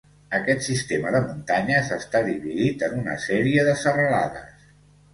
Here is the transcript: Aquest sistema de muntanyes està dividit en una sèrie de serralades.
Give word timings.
Aquest 0.35 0.63
sistema 0.67 1.11
de 1.17 1.21
muntanyes 1.25 1.93
està 1.97 2.23
dividit 2.31 2.89
en 2.91 2.99
una 3.05 3.21
sèrie 3.29 3.71
de 3.71 3.81
serralades. 3.87 4.71